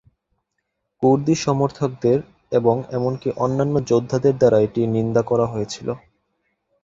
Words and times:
কুর্দি 1.03 1.35
সমর্থকদের 1.37 2.19
এবং 2.51 2.75
এমনকি 2.91 3.29
অন্যান্য 3.37 3.75
যোদ্ধাদের 3.89 4.35
দ্বারা 4.37 4.57
এটি 4.59 4.81
নিন্দা 4.95 5.21
করা 5.21 5.45
হয়েছিল। 5.45 5.87